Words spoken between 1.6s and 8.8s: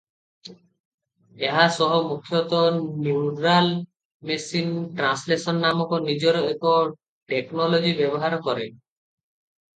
ସହ ମୁଖ୍ୟତଃ neural machine translation ନାମକ ନିଜର ଏକ ଟେକନୋଲୋଜି ବ୍ୟବହାର କରେ।